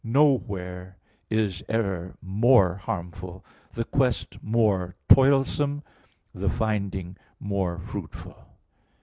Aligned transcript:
i, 0.03 0.03
3), 0.05 0.11
"nowhere 0.13 0.97
is 1.29 1.63
error 1.69 2.15
more 2.23 2.77
harmful, 2.77 3.45
the 3.73 3.85
quest 3.85 4.41
more 4.43 4.95
toilsome, 5.07 5.83
the 6.33 6.49
finding 6.49 7.15
more 7.39 7.77
fruitful." 7.77 8.35